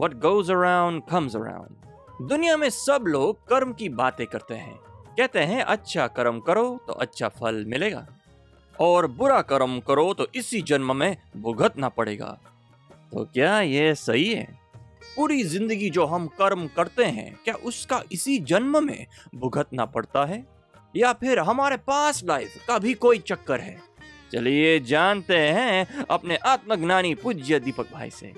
[0.00, 4.74] what goes around comes around दुनिया में सब लोग कर्म की बातें करते हैं।
[5.18, 8.06] कहते हैं अच्छा कर्म करो तो अच्छा फल मिलेगा
[8.76, 12.38] और बुरा कर्म करो तो इसी जन्म में भुगतना पड़ेगा।
[13.12, 14.46] तो क्या ये सही है?
[15.16, 20.44] पूरी ज़िंदगी जो हम कर्म करते हैं, क्या उसका इसी जन्म में भुगतना पड़ता है?
[20.94, 23.76] या फिर हमारे पास लाइफ का भी कोई चक्कर है?
[24.32, 28.32] चलिए जानते हैं अपने आत्मज्ञानी पूज्य दीपक भाई से।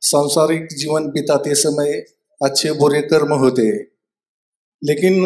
[0.00, 1.92] सांसारिक जीवन बिताते समय
[2.42, 3.88] अच्छे बुरे कर्म होते हैं।
[4.84, 5.22] लेकिन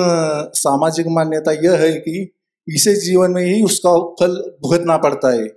[0.55, 2.35] सामाजिक मान्यता यह है कि
[2.69, 5.49] इसे जीवन में ही उसका फल भुगतना पड़ता है।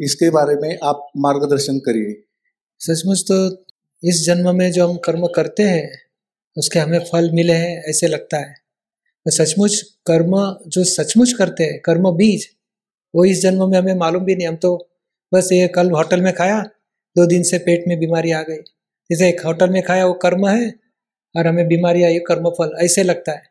[0.00, 2.24] इसके बारे में आप मार्गदर्शन करिए।
[2.78, 3.64] सचमुच तो
[4.08, 5.98] इस जन्म में जो हम कर्म करते हैं,
[6.58, 8.54] उसके हमें फल मिले हैं, ऐसे लगता है।
[9.24, 12.46] तो सचमुच कर्म, जो सचमुच करते हैं, कर्म बीज,
[13.14, 14.88] वो इस जन्म में हमें मालूम भी नहीं। हम तो
[15.34, 16.70] बस ये कल होटल में खाया
[17.16, 18.56] दो दिन से पेट में बीमारी आ गई।
[19.10, 20.74] जैसे एक होटल में खाया वो कर्म है
[21.36, 23.42] और हमें बीमारी आई कर्म फल ऐसे लगता है।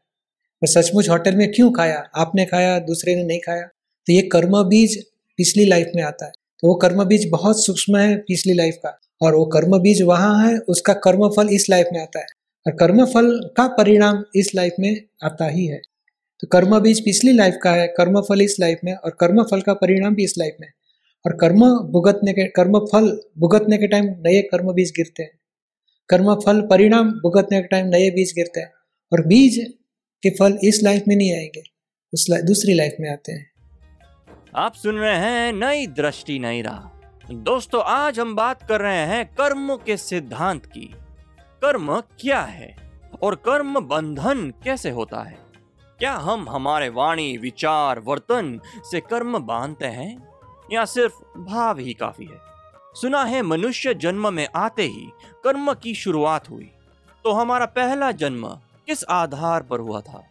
[0.63, 2.09] और सचमुच होटल में क्यों खाया?
[2.15, 3.61] आपने खाया, दूसरे ने नहीं खाया?
[4.07, 5.05] तो ये कर्म बीज
[5.37, 8.99] पिछली लाइफ में आता है। तो वो कर्म बीज बहुत सूक्ष्म है पिछली लाइफ का।
[9.21, 12.25] और वो कर्म बीज वहाँ है, उसका कर्म फल इस लाइफ में आता है।
[12.67, 15.81] और कर्म फल का परिणाम इस लाइफ में आता ही है।
[16.39, 19.61] तो कर्म बीज पिछली लाइफ का है कर्म फल इस लाइफ में और कर्म फल
[19.61, 20.67] का परिणाम भी इस लाइफ में।
[21.25, 25.39] और कर्म भुगतने के, कर्म फल भुगतने के टाइम नए कर्म बीज गिरते हैं।
[26.09, 28.73] कर्म फल परिणाम भुगतने के टाइम नए बीज गिरते हैं।
[29.13, 29.73] और बीज
[30.23, 31.63] के फल इस लाइफ में नहीं आएँगे,
[32.13, 33.51] उस ला- दूसरी लाइफ में आते हैं।
[34.55, 36.97] आप सुन रहे हैं नई दृष्टि, नई राह।
[37.33, 40.95] दोस्तों, आज हम बात कर रहे हैं कर्म के सिद्धांत की।
[41.61, 42.75] कर्म क्या है
[43.23, 45.37] और कर्म बंधन कैसे होता है?
[45.99, 48.59] क्या हम हमारे वाणी, विचार, वर्तन
[48.91, 50.30] से कर्म बांधते हैं?
[50.71, 52.41] या सिर्फ़ भाव ही काफ़ी है।
[52.93, 55.11] सुना है मनुष्य जन्म में आते ही
[55.43, 56.71] कर्म की शुरुआत हुई।
[57.23, 58.47] तो हमारा पहला जन्म
[58.85, 60.27] किस आधार पर हुआ था?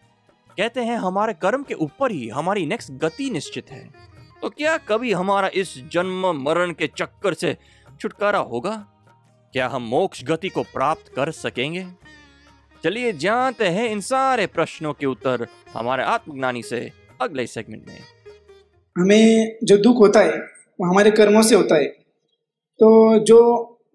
[0.57, 3.93] कहते हैं हमारे कर्म के ऊपर ही हमारी नेक्स्ट गति निश्चित है।
[4.41, 7.57] तो क्या कभी हमारा इस जन्म मरण के चक्कर से
[8.01, 8.87] छुटकारा होगा?
[9.53, 11.87] क्या हम मोक्ष गति को प्राप्त कर सकेंगे?
[12.83, 16.91] चलिए जानते हैं इन सारे प्रश्नों के उत्तर हमारे आत्मज्ञानी से
[17.21, 18.20] अगले सेगमेंट में।
[18.95, 21.85] हमें जो दुख होता है, वो हमारे कर्मों से होता है।
[22.79, 23.37] तो जो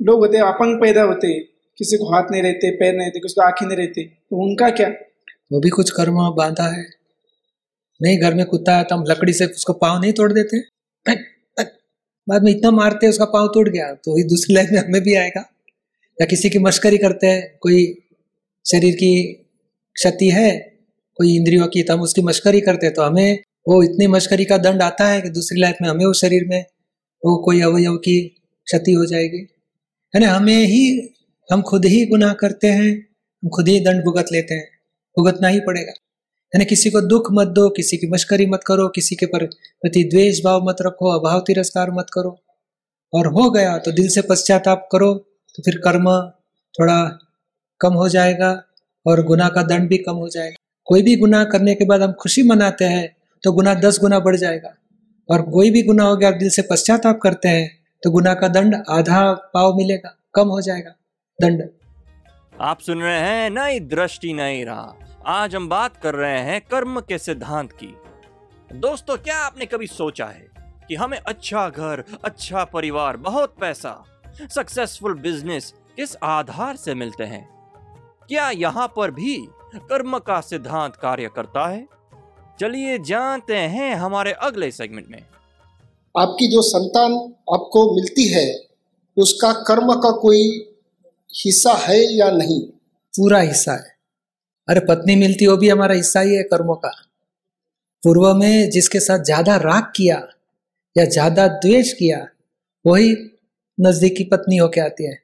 [0.00, 1.42] लोग होते हैं अपंग पैदा होते हैं,
[1.78, 4.70] किसी को हाथ नहीं रहते, पैर नहीं रहते, किसी को आँखें नहीं रहते तो उनका
[4.70, 4.88] क्या?
[5.52, 6.84] वो भी कुछ कर्म बांधा है।
[8.00, 10.60] नहीं, घर में कुत्ता है तो हम लकड़ी से उसको पाँव नहीं तोड़ देते।
[12.26, 15.14] बाद में इतना मारते उसका पाँव टूट गया तो वही दूसरी लाइफ में हमें भी
[15.14, 15.40] आएगा।
[16.18, 17.84] या किसी की मश्करी करते हैं, कोई
[18.66, 19.10] शरीर की
[19.96, 20.50] क्षति है,
[21.18, 23.38] कोई इंद्रियों की तो हम उसकी मश्करी करते हैं तो हमें
[23.68, 26.64] वो इतनी मश्करी का दंड आता है कि दूसरी लाइफ में हमें उस शरीर में
[27.24, 29.46] वो कोई अवयव की क्षति हो जाएगी।
[30.14, 31.14] है ना हमें ही,
[31.52, 33.08] हम खुद ही गुनाह करते हैं,
[33.42, 34.68] हम खुद ही दंड भुगत लेते हैं,
[35.16, 35.92] भुगतना ही पड़ेगा।
[36.54, 40.04] यानी किसी को दुख मत दो, किसी की मश्करी मत करो, किसी के पर प्रति
[40.04, 42.38] द्वेष भाव मत रखो, अभाव तिरस्कार मत करो।
[43.14, 45.14] और हो गया तो दिल से पश्चाताप करो
[45.54, 46.30] तो फिर कर्म
[46.74, 47.18] थोड़ा
[47.80, 48.64] कम हो जाएगा
[49.06, 52.12] और गुनाह का दंड भी कम हो जाएगा। कोई भी गुनाह करने के बाद हम
[52.12, 54.74] खुशी मनाते हैं तो गुना दस गुना बढ़ जाएगा।
[55.28, 57.68] और कोई भी गुना हो गया आप दिल से पश्चाताप करते हैं
[58.02, 60.90] तो गुना का दंड आधा पाव मिलेगा, कम हो जाएगा,
[61.38, 61.68] दंड।
[62.60, 67.00] आप सुन रहे हैं नई दृष्टि, नई राह। आज हम बात कर रहे हैं कर्म
[67.00, 67.94] के सिद्धांत की।
[68.70, 70.46] दोस्तों, क्या आपने कभी सोचा है
[70.88, 74.04] कि हमें अच्छा घर अच्छा परिवार, बहुत पैसा
[74.50, 77.48] सक्सेसफुल बिज़नेस किस आधार से मिलते हैं?
[78.28, 79.36] क्या यहाँ पर भी
[79.82, 81.86] कर्म का सिद्धांत कार्य करता है?
[82.60, 85.22] चलिए जानते हैं हमारे अगले सेगमेंट में।
[86.14, 87.12] आपकी जो संतान
[87.54, 88.46] आपको मिलती है
[89.16, 90.42] उसका कर्म का कोई
[91.34, 92.60] हिस्सा है या नहीं?
[93.14, 93.94] पूरा हिस्सा है।
[94.68, 96.90] अरे पत्नी मिलती वो भी हमारा हिस्सा ही है कर्मों का।
[98.02, 100.16] पूर्व में जिसके साथ ज़्यादा राग किया
[100.96, 102.26] या ज़्यादा द्वेष किया
[102.84, 103.12] वही
[103.78, 105.18] नजदीकी पत्नी होके आती है।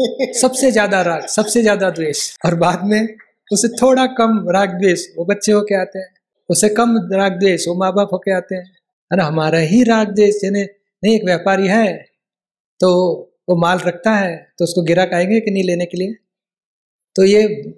[0.40, 3.16] सबसे ज़्यादा राग सबसे ज़्यादा द्वेष। और बाद में
[3.50, 6.12] उसे थोड़ा कम राग द्वेष वो बच्चे होके आते हैं।
[6.50, 8.64] उसे कम राग द्वेष, वो माँ बाप होके आते हैं।
[9.10, 9.24] है ना?
[9.24, 11.92] हमारा ही राग द्वेष, यानी नहीं, एक व्यापारी है
[12.80, 12.88] तो
[13.48, 16.14] वो माल रखता है तो उसको गिराक आएँगे कि नहीं लेने के लिए?
[17.16, 17.72] तो ये,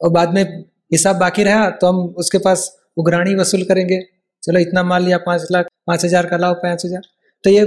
[0.00, 0.44] और बाद में
[0.92, 4.00] हिसाब बाकी रहा तो हम उसके पास उगराणी वसूल करेंगे।
[4.42, 7.02] चलो, इतना माल लिया, पाँच लाख, पाँच हज़ार का लाओ, पाँच हज़ार।
[7.44, 7.62] तो ये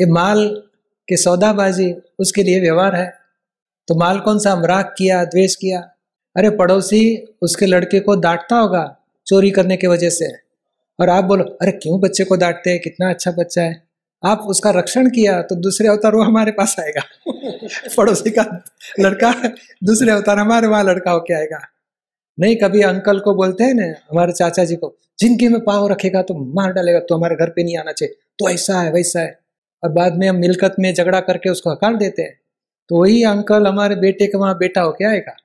[0.00, 0.48] ये माल
[1.08, 3.12] के सौदाबाजी, उसके लिए व्यवहार है।
[3.88, 4.52] तो माल कौन सा?
[4.52, 5.80] हम राग किया, द्वेष किया।
[6.36, 8.84] अरे, पड़ोसी उसके लड़के को डांटता होगा
[9.26, 10.32] चोरी करने की वजह से।
[11.00, 12.80] और आप बोलो, अरे, क्यों बच्चे को डांटते हैं?
[12.80, 13.82] कितना अच्छा बच्चा है।
[14.24, 17.02] आप उसका रक्षण किया तो दूसरे अवतार वो हमारे पास आएगा।
[17.96, 18.64] पड़ोसी का
[19.00, 19.48] लड़का,
[19.84, 21.58] दूसरे अवतार हमारे वहाँ लड़का होके आएगा।
[22.40, 26.22] नहीं, कभी अंकल को बोलते हैं ना, हमारे चाचा जी को जिनकी में पाव रखेगा
[26.22, 29.38] तो मार डालेगा तो हमारे घर पे नहीं आना चाहिए। तो ऐसा है, वैसा है।
[29.84, 32.40] और बाद में हम मिलकत में झगड़ा करके उसको हकार देते हैं।
[32.88, 35.36] तो वही अंकल हमारे बेटे के वहाँ बेटा होके आएगा।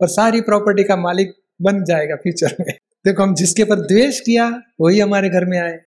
[0.00, 2.74] और सारी प्रॉपर्टी का मालिक बन जाएगा फ्यूचर में।
[3.06, 5.78] देखो हम जिसके पर द्वेष किया वही हमारे घर में आए।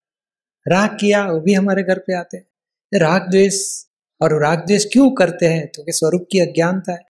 [0.69, 3.85] राग किया वो भी हमारे घर पे आते। हैं राग द्वेष
[4.23, 5.67] और राग द्वेष क्यों करते हैं?
[5.67, 7.05] तो कि स्वरूप की अज्ञानता है।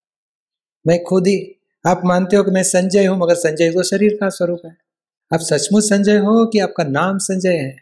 [0.87, 1.55] मैं खुद ही
[1.87, 4.77] आप मानते हो कि मैं संजय हूँ मगर संजय तो शरीर का स्वरूप है।
[5.35, 7.77] आप सचमुच संजय हो कि आपका नाम संजय है?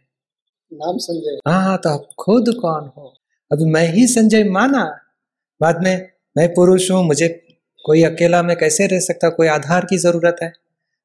[0.73, 3.15] नाम संजय। हाँ हाँ तो आप खुद कौन हो?
[3.53, 5.01] अभी मैं ही संजय माना।
[5.61, 7.29] बाद में मैं पुरुष हूँ मुझे
[7.85, 9.29] कोई अकेला मैं कैसे रह सकता?
[9.29, 10.53] कोई आधार की ज़रूरत है?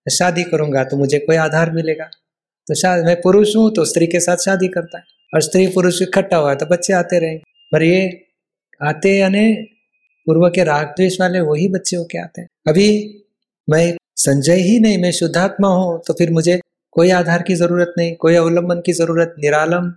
[0.06, 2.06] शादी करूँगा तो मुझे कोई आधार मिलेगा।
[2.68, 5.03] तो शायद मैं पुरुष हूँ तो स्त्री के साथ शादी करता है।
[5.33, 8.09] और स्त्री पुरुष इकट्ठा हुआ तो बच्चे आते रहेंगे पर ये
[8.81, 9.53] आते यानी
[10.27, 12.88] पूर्व के राग द्वेष वाले वही बच्चे होके आते हैं। अभी
[13.68, 16.59] मैं संजय ही नहीं, मैं शुद्धात्मा हूँ तो फिर मुझे
[16.95, 19.94] कोई आधार की ज़रूरत नहीं, कोई अवलंबन की ज़रूरत, निरालम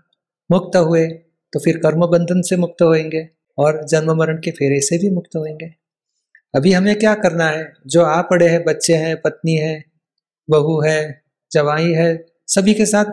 [0.51, 1.07] मुक्त हुए
[1.53, 3.29] तो फिर कर्म बंधन से मुक्त होएँगे
[3.59, 5.67] और जन्म मरण के फेरे से भी मुक्त होएँगे।
[6.55, 7.73] अभी हमें क्या करना है?
[7.87, 9.83] जो आ पड़े हैं, बच्चे हैं, पत्नी है
[10.51, 13.05] बहू है, जवाई है, सभी के साथ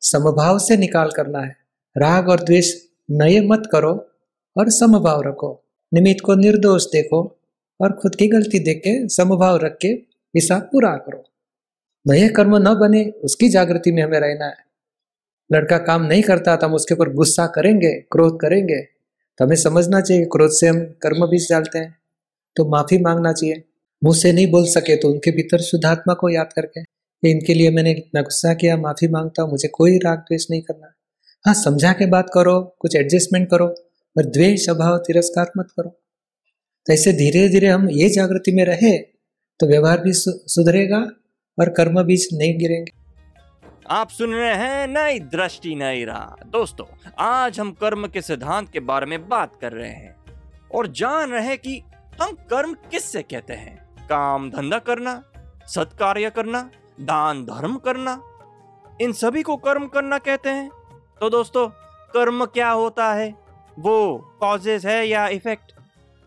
[0.00, 1.56] समभाव से निकाल करना है।
[1.98, 2.74] राग और द्वेष
[3.10, 3.92] नए मत करो
[4.56, 5.64] और समभाव रखो।
[5.94, 7.38] निमित्त को निर्दोष देखो
[7.80, 9.88] और खुद की गलती देख के समभाव रख के
[10.34, 11.24] हिसाब पूरा करो।
[12.08, 14.56] नए कर्म न बने, उसकी जागृति में हमें रहना है।
[15.52, 18.80] लड़का काम नहीं करता तो हम उसके ऊपर गुस्सा करेंगे, क्रोध करेंगे।
[19.38, 21.98] तो हमें समझना चाहिए क्रोध से हम कर्म भी डालते हैं।
[22.56, 23.64] तो माफ़ी मांगना चाहिए।
[24.04, 26.80] मुँह से नहीं बोल सके तो उनके भीतर शुद्धात्मा को याद करके।
[27.22, 30.92] इनके लिए मैंने इतना गुस्सा किया, माफ़ी माँगता हूँ, मुझे कोई राग द्वेष नहीं करना।
[31.44, 33.66] हाँ समझा के बात करो, कुछ एडजस्टमेंट करो
[34.16, 35.88] और द्वेष, अभाव, तिरस्कार मत करो।
[36.86, 38.96] तो ऐसे धीरे धीरे हम ये जागृति में रहे
[39.60, 40.98] तो व्यवहार भी सुधरेगा
[41.58, 42.92] और कर्म बीज नहीं गिरेंगे।
[43.90, 46.86] आप सुन रहे हैं नई दृष्टि, नई राह। दोस्तों,
[47.20, 50.14] आज हम कर्म के सिद्धांत के बारे में बात कर रहे हैं
[50.74, 51.80] और जान रहे हैं कि
[52.22, 55.22] हम कर्म किससे कहते हैं। काम धंधा करना,
[55.66, 56.70] सत्कार्य करना,
[57.00, 58.22] दान धर्म करना,
[59.00, 60.70] इन सभी को कर्म करना कहते हैं।
[61.20, 61.68] तो दोस्तों,
[62.12, 63.34] कर्म क्या होता है?
[63.78, 65.72] वो कॉजेज है या इफ़ेक्ट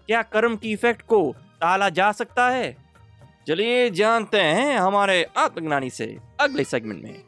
[0.08, 2.78] क्या कर्म की इफ़ेक्ट को टाला जा सकता है?
[3.48, 7.22] चलिए जानते हैं हमारे आत्मज्ञानी से अगले सेगमेंट में।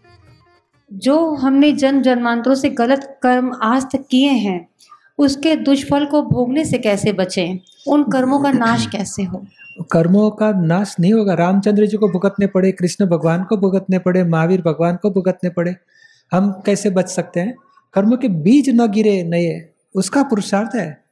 [0.94, 4.70] जो हमने जन्म जन्मांतरों से गलत कर्म आज तक किए हैं,
[5.18, 7.60] उसके दुष्फल को भोगने से कैसे बचें?
[7.88, 9.46] उन कर्मों का नाश कैसे हो?
[9.84, 14.24] कर्मों का नाश नहीं होगा। रामचंद्र जी को भुगतने पड़े, कृष्ण भगवान को भुगतने पड़े,
[14.24, 15.76] महावीर भगवान को भुगतने पड़े।
[16.32, 17.56] हम कैसे बच सकते हैं?
[17.94, 21.04] कर्मों के बीज न गिरे, नए। उसका पुरुषार्थ है।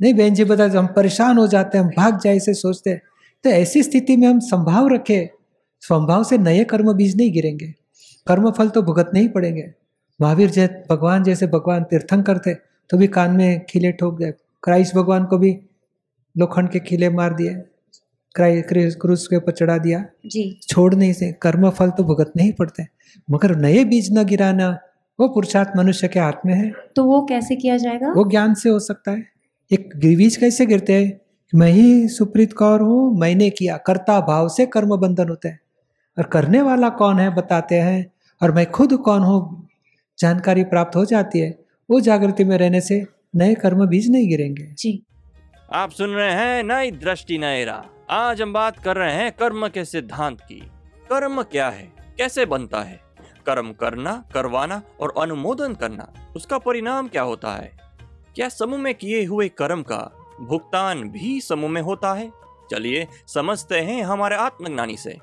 [0.00, 3.02] नहीं बहन जी बता हम परेशान हो जाते हैं, हम भाग जाए से सोचते हैं।
[3.44, 5.30] तो ऐसी स्थिति में हम संभाव रखे।
[5.80, 7.72] संभाव से नए कर्म बीज नहीं गिरेंगे।
[8.26, 9.72] कर्म फल तो भुगतने ही पड़ेंगे।
[10.20, 12.54] महावीर जैसे भगवान जैसे भगवान तीर्थंकर थे
[12.90, 14.32] तो भी कान में खिले ठोक गए।
[14.62, 15.58] क्राइस्ट भगवान को भी
[16.36, 17.62] लोखंड के खिले मार दिए।
[18.40, 22.86] क्रूज के ऊपर चढ़ा दिया। जी। छोड़ नहीं से कर्म फल तो भुगतने ही पड़ते
[23.30, 24.78] मगर नए बीज न गिराना
[25.20, 28.12] वो पुरुषार्थ मनुष्य के हाथ में है। तो वो कैसे किया जाएगा?
[28.12, 29.24] वो ज्ञान से हो सकता है।
[29.70, 31.20] एक बीज कैसे गिरते हैं?
[31.54, 35.60] मैं ही सुप्रीत कौर हूँ मैंने किया। कर्ता भाव से कर्म बंधन होते हैं।
[36.18, 39.68] और करने वाला कौन है बताते हैं। और मैं खुद कौन हूँ?
[40.18, 41.58] जानकारी प्राप्त हो जाती है।
[41.90, 45.02] वो जागृति में रहने से नए कर्म बीज नहीं गिरेंगे। जी।
[45.72, 49.68] आप सुन रहे हैं नई दृष्टि नई राह। आज हम बात कर रहे हैं कर्म
[49.68, 50.60] के सिद्धांत की।
[51.10, 51.92] कर्म क्या है?
[52.18, 53.00] कैसे बनता है?
[53.46, 57.78] कर्म करना करवाना और अनुमोदन करना उसका परिणाम क्या होता है?
[58.34, 62.32] क्या समूह में किए हुए कर्म का भुगतान भी समूह में होता है?
[62.70, 65.18] चलिए समझते हैं हमारे आत्मज्ञानी से।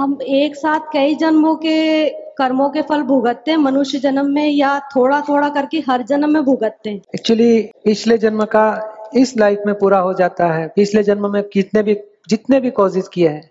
[0.00, 4.80] हम एक साथ कई जन्मों के कर्मों के फल भुगतते हैं। मनुष्य जन्म में या
[4.80, 9.74] थोड़ा थोड़ा करके हर जन्म में भुगतते हैं। एक्चुअली पिछले जन्म का इस लाइफ में
[9.78, 11.96] पूरा हो जाता है। पिछले जन्म में कितने भी,
[12.28, 13.50] जितने भी कॉजेज किए हैं,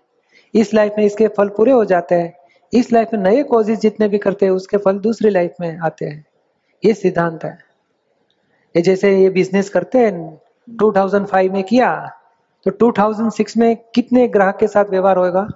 [0.54, 2.34] इस लाइफ में इसके फल पूरे हो जाते हैं।
[2.72, 6.04] इस लाइफ में नए कॉजेज जितने भी करते हैं, उसके फल दूसरी लाइफ में आते
[6.04, 6.24] हैं।
[6.82, 7.58] ये सिद्धांत है।
[8.74, 11.90] ये जैसे ये बिज़नेस करते हैं 2005 में किया
[12.66, 15.46] तो 2006 में कितने ग्राहक के साथ व्यवहार होगा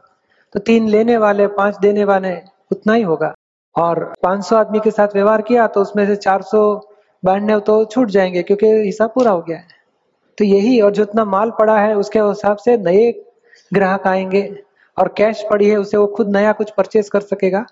[0.54, 2.34] तो तीन लेने वाले, पाँच देने वाले,
[2.72, 3.32] उतना ही होगा।
[3.76, 6.60] और 500 आदमी के साथ व्यवहार किया तो उसमें से 400
[7.22, 9.66] बांटने तो छूट जाएँगे, क्योंकि हिसाब पूरा हो गया है।
[10.40, 13.24] तो यही, और जितना माल पड़ा है, उसके हिसाब से नए
[13.74, 14.62] ग्राहक आएँगे,
[14.98, 17.66] और कैश पड़ी है, उसे वो खुद नया कुछ परचेस कर सकेगा,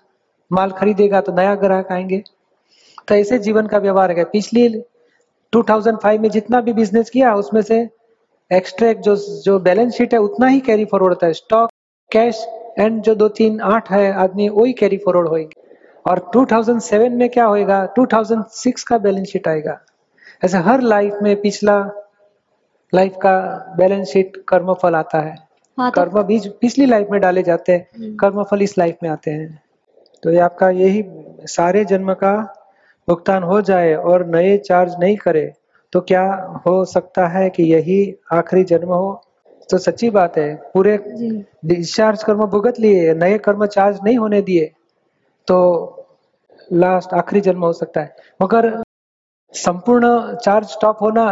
[0.51, 2.23] माल खरीदेगा तो नया ग्राहक आएँगे।
[3.07, 4.83] तो ऐसे जीवन का व्यवहार है। पिछली
[5.53, 7.89] 2005 में जितना भी बिज़नेस किया, उसमें से
[8.51, 11.69] एक्सट्रैक्ट जो जो बैलेंस शीट है, उतना ही कैरी फॉरवर्ड होता है। स्टॉक
[12.11, 12.47] कैश
[12.79, 15.61] एंड जो दो तीन आठ है आदमी, वही कैरी फॉरवर्ड होएँगे।
[16.07, 17.85] और 2007 में क्या होएगा?
[17.85, 19.79] 2006 का बैलेंस शीट आएगा।
[20.45, 21.91] ऐसे हर लाइफ में पिछला
[22.93, 23.31] लाइफ का
[23.77, 25.35] बैलेंस शीट कर्मफल आता है।
[25.77, 29.31] हाँ तो कर्म बीज पिछली लाइफ में डाले जाते हैं कर्मफल इस लाइफ में आते
[29.31, 29.61] हैं।
[30.23, 31.03] तो ये आपका यही
[31.47, 32.33] सारे जन्म का
[33.07, 35.51] भुगतान हो जाए और नए चार्ज नहीं करे
[35.93, 36.23] तो क्या
[36.65, 37.99] हो सकता है कि यही
[38.33, 39.21] आखिरी जन्म हो?
[39.69, 40.97] तो सच्ची बात है पूरे
[41.65, 44.65] डिस्चार्ज कर्म भुगत लिए नए कर्म चार्ज नहीं होने दिए
[45.47, 45.57] तो
[46.73, 48.71] लास्ट आखिरी जन्म हो सकता है। मगर
[49.53, 51.25] संपूर्ण चार्ज स्टॉप होना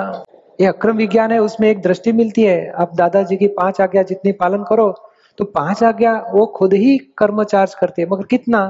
[0.60, 4.32] ये अक्रम विज्ञान है, उसमें एक दृष्टि मिलती है। आप दादाजी की पाँच आज्ञा जितनी
[4.32, 4.94] पालन करो
[5.38, 8.62] तो पाँच आज्ञा वो खुद ही कर्म चार्ज करती है। मगर कितना?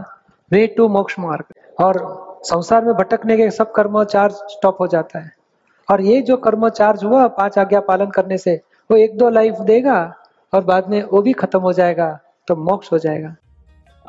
[0.51, 1.99] वे टू मोक्ष मार्ग। और
[2.43, 5.31] संसार में भटकने के सब कर्म चार्ज स्टॉप हो जाता है।
[5.87, 8.55] और ये जो कर्म चार्ज हुआ, पाँच आज्ञा पालन करने से,
[8.89, 10.13] वो एक दो लाइफ देगा
[10.53, 13.35] और बाद में वो भी खत्म हो जाएगा तो मोक्ष हो जाएगा।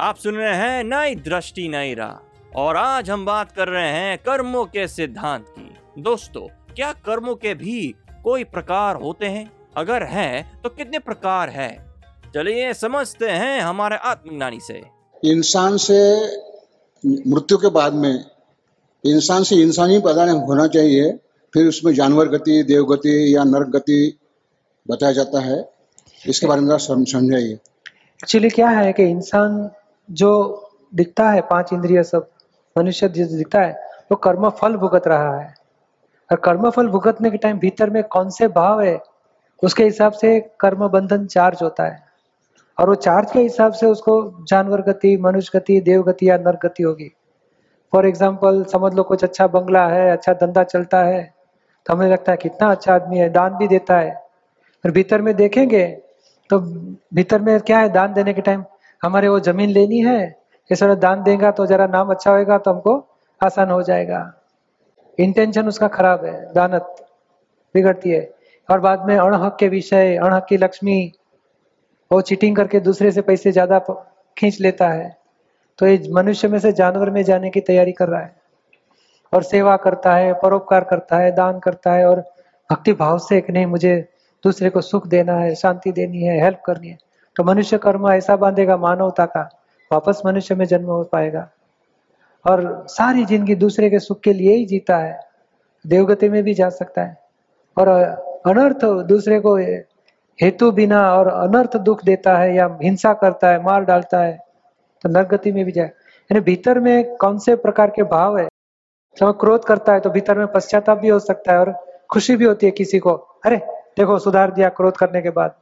[0.00, 4.18] आप सुन रहे हैं नई दृष्टि, नई राह। और आज हम बात कर रहे हैं
[4.18, 6.46] कर्मों के सिद्धांत की। दोस्तों
[6.78, 7.94] क्या कर्मों के भी
[8.24, 9.50] कोई प्रकार होते हैं?
[9.76, 11.70] अगर है तो कितने प्रकार है?
[12.34, 14.82] चलिए समझते हैं हमारे आत्मज्ञानी से।
[15.22, 15.98] इंसान से
[17.04, 18.24] मृत्यु के बाद में
[19.04, 21.12] इंसान से इंसान ही पैदा होना चाहिए
[21.54, 24.18] फिर उसमें जानवर गति देव गति या नरक गति
[24.90, 25.68] बताया जाता है।
[26.26, 29.70] इसके बारे में समझाइए। एक्चुअली क्या है कि इंसान
[30.10, 30.32] जो
[30.94, 32.30] दिखता है पाँच इंद्रिय सब
[32.78, 35.57] मनुष्य जो दिखता है वो कर्म फल भुगत रहा है।
[36.30, 38.98] और कर्म फल भुगतने के टाइम भीतर में कौन से भाव है,
[39.62, 42.06] उसके हिसाब से कर्म बंधन चार्ज होता है।
[42.78, 46.58] और वो चार्ज के हिसाब से उसको जानवर गति, मनुष्य गति, देव गति या नर
[46.62, 47.10] गति होगी।
[47.92, 51.22] फॉर एग्ज़ाम्पल समझ लो कुछ अच्छा बंगला है अच्छा धंधा चलता है
[51.86, 54.10] तो हमें लगता है कितना अच्छा आदमी है, दान भी देता है।
[54.84, 55.86] और भीतर में देखेंगे
[56.50, 56.58] तो
[57.14, 58.64] भीतर में क्या है दान देने के टाइम
[59.02, 60.36] हमारे वो ज़मीन लेनी है
[60.70, 62.94] सारा दान देगा तो जरा नाम अच्छा होगा तो हमको
[63.40, 64.18] आसान हो जाएगा।
[65.18, 66.94] इंटेंशन उसका खराब है, दानत
[67.74, 68.34] बिगड़ती है।
[68.70, 71.12] और बाद में अणहक के विषय, अणहक की लक्ष्मी,
[72.10, 73.78] वो चीटिंग करके दूसरे से पैसे ज़्यादा
[74.36, 75.16] खींच लेता है।
[75.78, 78.36] तो ये मनुष्य में से जानवर में जाने की तैयारी कर रहा है।
[79.32, 82.20] और सेवा करता है, परोपकार करता है, दान करता है और
[82.70, 84.08] भक्ति भाव से कि नहीं, मुझे
[84.44, 86.98] दूसरे को सुख देना है, शांति देनी है हेल्प करनी है।
[87.36, 89.48] तो मनुष्य कर्म ऐसा बांधेगा मानवता का,
[89.92, 91.48] वापस मनुष्य में जन्म हो पाएगा।
[92.44, 95.18] और सारी ज़िंदगी दूसरे के सुख के लिए ही जीता है।
[95.84, 97.16] देवगति में भी जा सकता है।
[97.76, 97.88] और
[98.46, 99.56] अनर्थ दूसरे को
[100.38, 104.38] हेतु बिना और अनर्थ दुख देता है या हिंसा करता है, मार डालता है
[105.04, 108.48] तो नरगति में भी जाए। यानी भीतर में कौन से प्रकार के भाव है?
[109.16, 111.72] जब क्रोध करता है तो भीतर में पश्चाताप भी हो सकता है और
[112.10, 113.12] खुशी भी होती है किसी को।
[113.44, 113.56] अरे,
[113.98, 115.54] देखो, सुधार दिया क्रोध करने के बाद।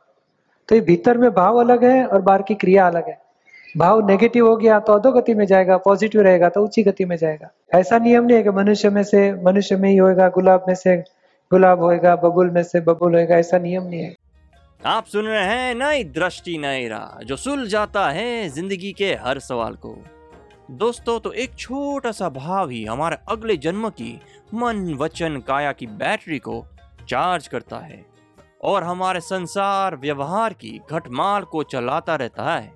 [0.68, 3.18] तो ये भीतर में भाव अलग है और बाहर की क्रिया अलग है।
[3.76, 7.50] भाव नेगेटिव हो गया तो अधोगति में जाएगा पॉजिटिव रहेगा तो ऊँची गति में जाएगा।
[7.74, 10.96] ऐसा नियम नहीं है कि मनुष्य में से, मनुष्य में ही होएगा, गुलाब में से
[11.50, 14.14] गुलाब होएगा, बबुल में से बबुल होएगा, ऐसा नियम नहीं है।
[14.80, 19.74] आप सुन रहे हैं नई दृष्टि, नई राह, जो सुलझाता है ज़िंदगी के हर सवाल
[19.76, 19.96] को।
[20.72, 24.20] दोस्तों तो एक छोटा सा भाव ही हमारे अगले जन्म की
[24.54, 26.64] मन, वचन, काया की बैटरी को
[27.08, 28.04] चार्ज करता है
[28.64, 32.72] और हमारे संसार व्यवहार की घटमाल को चलाता रहता है।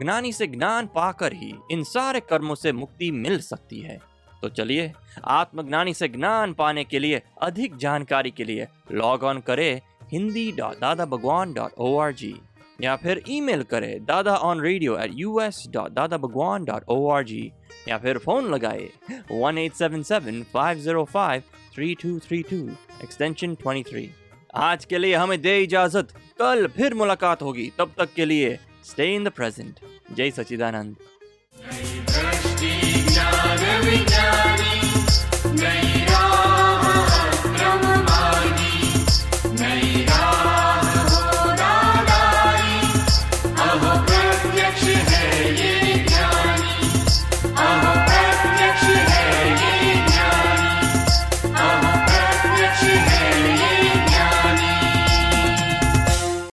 [0.00, 3.98] ज्ञानी से ज्ञान पाकर ही इन सारे कर्मों से मुक्ति मिल सकती है।
[4.42, 4.92] तो चलिए,
[5.24, 9.80] आत्मज्ञानी से ज्ञान पाने के लिए, अधिक जानकारी के लिए लॉग ऑन करें
[10.12, 12.34] Hindi dot Dada Bhagwan dot O R G
[12.80, 17.08] या फिर ईमेल करें Dada on radio at U S dot Dada Bhagwan dot O
[17.10, 17.50] R G
[17.88, 18.88] या फिर फ़ोन लगाए
[19.32, 21.42] one eight seven seven five zero five
[21.74, 22.56] three two three two
[23.02, 24.10] extension twenty three
[24.54, 28.58] आज के लिए हमें दे इजाज़त। कल फिर मुलाकात होगी। तब तक के लिए
[28.90, 29.80] स्टे इन द प्रेजेंट
[30.16, 30.96] जय सचिदानंद
[32.10, 32.72] दृष्टि
[33.12, 34.65] ज्ञान विज्ञान